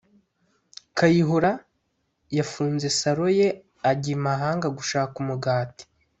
kayihura 0.97 1.51
yafunze 2.37 2.87
salo 2.99 3.27
ye 3.39 3.47
ajya 3.89 4.11
i 4.17 4.19
mahanga 4.25 4.67
gushaka 4.77 5.13
umugati 5.23 5.83